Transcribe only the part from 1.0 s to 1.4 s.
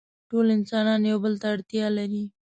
يو بل